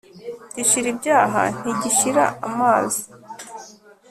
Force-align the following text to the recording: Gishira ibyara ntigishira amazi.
Gishira 0.55 0.87
ibyara 0.93 1.43
ntigishira 1.59 2.23
amazi. 2.47 3.01